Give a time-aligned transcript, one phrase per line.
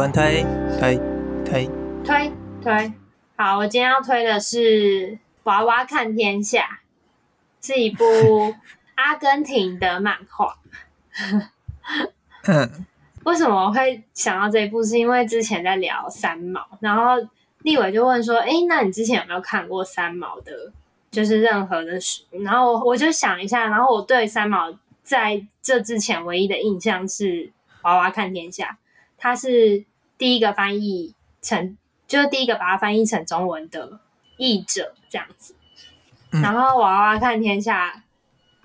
[0.00, 0.42] 分推
[0.78, 0.96] 推
[1.44, 1.70] 推
[2.02, 2.32] 推
[2.62, 2.92] 推。
[3.36, 5.08] 好，我今天要推的是
[5.42, 6.80] 《娃娃看天下》，
[7.66, 8.04] 是一部
[8.96, 10.56] 阿根廷的漫画。
[12.46, 12.86] 嗯，
[13.24, 14.82] 为什么我会想到这一部？
[14.82, 17.16] 是因为之前在聊三毛，然后
[17.58, 20.72] 立伟就问说：“哎，那你之前有没有看过三毛的，
[21.10, 27.24] 就是任何的书？”然后我就想一下，然后我对三毛在这之前唯一的印象是
[27.82, 28.66] 《娃娃看天下》，
[29.18, 29.84] 他是
[30.20, 33.98] 第一个翻译成，就是第一个把它翻译成中文的
[34.36, 35.56] 译者这样子。
[36.30, 37.88] 然后《娃娃看天下》，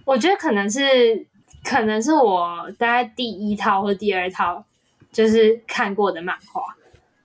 [0.03, 1.25] 我觉得可能是。
[1.67, 4.63] 可能是我大概第一套或第二套
[5.11, 6.61] 就是看过的漫画，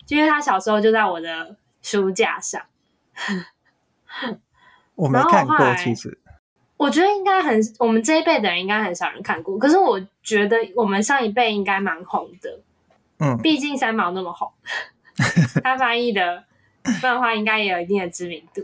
[0.07, 2.63] 就因为他小时候就在我的书架上。
[4.97, 6.19] 我没看过，其实
[6.79, 9.59] 我觉得应该很，我们这一辈的人应该很少人看过。
[9.59, 12.61] 可是我觉得我们上一辈应该蛮红的，
[13.21, 14.51] 嗯，毕竟三毛那么红，
[15.63, 16.45] 他翻译的
[17.03, 18.63] 漫画应该也有一定的知名度。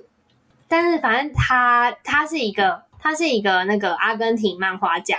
[0.67, 5.19] 但是反正他他是一个他是一个那个阿根廷漫画家。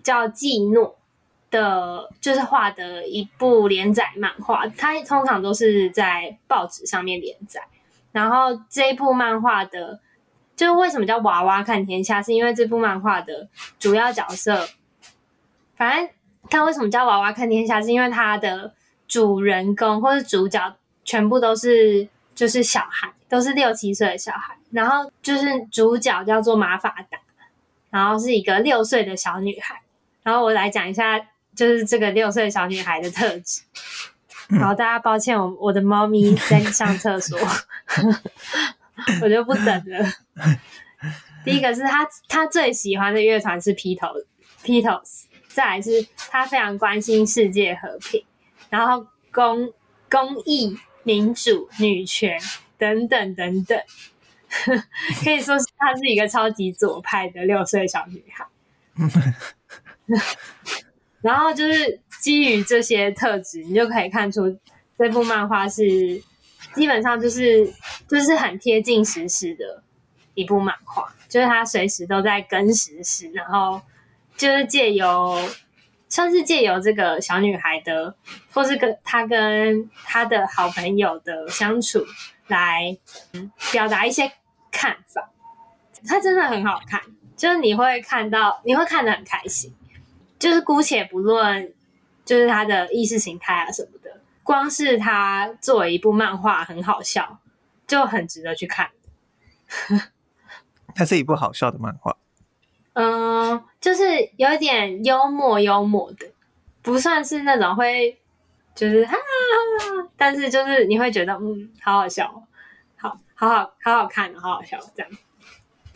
[0.00, 0.96] 叫季诺
[1.50, 7.60] 的，就是画的一部连载漫画，它通常都是在报纸上面连载。
[8.12, 10.00] 然后这一部漫画的，
[10.56, 14.66] 就为什么叫娃娃看天下，是因为这部漫画的主要角色，
[15.76, 16.08] 反正
[16.50, 18.72] 它为什么叫娃娃看天下，是因为它的
[19.06, 24.56] 主人公或是主角全部都是就是小孩，都是六七岁的小孩。
[24.70, 27.18] 然后就是主角叫做马法达，
[27.90, 29.80] 然后是一个六岁的小女孩。
[30.22, 31.18] 然后我来讲一下，
[31.54, 33.62] 就是这个六岁小女孩的特质。
[34.48, 37.38] 然后大家抱歉，我我的猫咪在上厕所，
[39.22, 40.06] 我就不等了。
[41.44, 44.08] 第一个是他，他最喜欢的乐团是披头
[44.62, 45.27] 披头士，
[45.58, 48.24] 再来是他非常关心世界和平，
[48.70, 49.72] 然后公
[50.08, 52.38] 公益、民主、女权
[52.78, 53.76] 等等等等，
[55.24, 58.46] 可以说是他是一个超级左派的六岁小女孩。
[61.22, 64.56] 然后就是基于这些特质，你就可以看出
[64.96, 66.22] 这部漫画是
[66.76, 67.68] 基本上就是
[68.06, 69.82] 就是很贴近时事的
[70.34, 73.82] 一部漫画，就是它随时都在跟时事，然后
[74.38, 75.36] 就是借由
[76.08, 78.14] 算是借由这个小女孩的，
[78.54, 82.06] 或是跟她跟她的好朋友的相处
[82.46, 82.96] 来
[83.70, 84.32] 表达一些
[84.70, 85.28] 看法。
[86.06, 87.02] 它真的很好看，
[87.36, 89.74] 就是你会看到，你会看得很开心。
[90.38, 91.74] 就是姑且不论，
[92.24, 97.40] 就是她的意识形态啊什么的，光是她作为一部漫画很好笑，
[97.88, 98.90] 就很值得去看。
[100.94, 102.16] 它是一部好笑的漫画，
[102.94, 104.02] 嗯，就是
[104.36, 106.26] 有一点幽默幽默的，
[106.82, 108.18] 不算是那种会
[108.74, 109.18] 就是哈哈
[110.02, 112.42] 哈，但是就是你会觉得嗯，好好笑，
[112.96, 115.12] 好好好好好看，好好笑这样。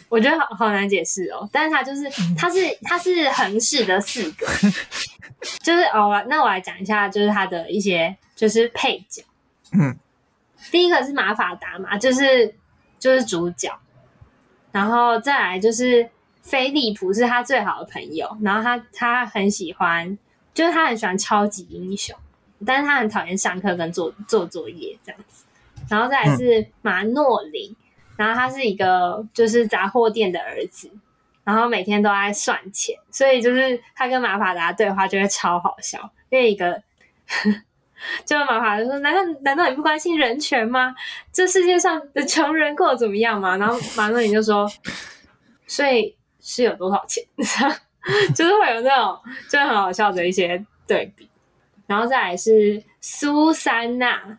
[0.08, 2.02] 我觉得好好难解释哦，但是它就是
[2.36, 4.46] 它是它是横式的四个，
[5.64, 9.24] 就是哦，那我来讲一下，就是它的一些就是配角，
[9.72, 9.96] 嗯，
[10.70, 12.54] 第一个是马法达嘛，就是
[12.98, 13.74] 就是主角，
[14.70, 16.06] 然后再来就是
[16.42, 20.18] 菲利普是他最好的朋友，然后他他很喜欢，
[20.52, 22.14] 就是他很喜欢超级英雄，
[22.66, 25.44] 但是他很讨厌上课跟做做作业这样子，
[25.88, 27.74] 然后再来是马诺林。
[28.14, 30.88] 然后他是一个就是杂货店的儿子，
[31.44, 35.98] 然后每天都在算钱，所以就是他跟马法达对话就会超好笑。
[36.28, 36.80] 因为一个，
[38.24, 40.94] 就马法达说：“难道难道你不关心人权吗？
[41.32, 44.70] 这世界上的穷人过得怎么样吗？”然后马诺林就说
[45.66, 47.24] ：“所以是有多少钱？”
[48.34, 51.26] 就是会有那种就很好笑的一些对比。
[51.86, 54.38] 然后再来是苏珊娜。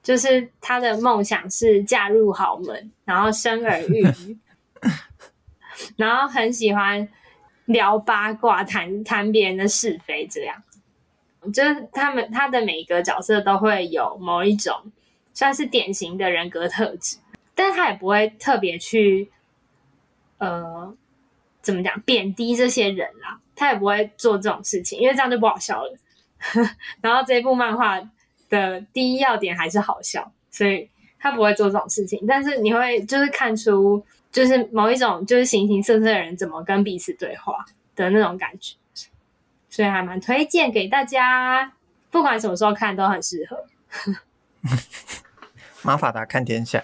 [0.00, 4.38] 就是她的梦想是嫁入豪门，然后生儿育女，
[5.98, 7.06] 然后很喜欢
[7.66, 10.62] 聊八卦、谈谈别人的是非，这样。
[11.52, 14.74] 就是他们他的每一个角色都会有某一种
[15.34, 17.18] 算是典型的人格特质，
[17.54, 19.30] 但是他也不会特别去
[20.38, 20.96] 呃
[21.68, 25.96] 怎么讲贬低这些人啦，他也不会做这种事情，因为这样就不好笑了。
[27.02, 28.00] 然后这一部漫画。
[28.50, 30.88] 的第一要点还是好笑，所以
[31.18, 32.24] 他不会做这种事情。
[32.26, 37.62] 但是你会就是看出，就是某一种就是形形色色的人怎么跟彼此对话
[37.94, 38.74] 的那种感觉，
[39.68, 41.74] 所以还蛮推荐给大家，
[42.10, 43.62] 不管什么时候看都很适合。
[45.82, 46.82] 马法达看天下，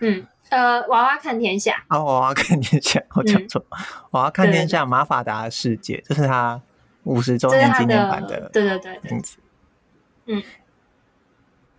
[0.00, 0.26] 嗯，
[0.56, 1.84] 呃，娃娃看天下。
[1.88, 3.78] 啊，娃娃看天下，我讲错，嗯、
[4.12, 6.58] 娃娃看天下，马法达的世界，这是他
[7.04, 9.36] 五十周年纪念版的，对对对，名字。
[10.24, 10.42] 嗯，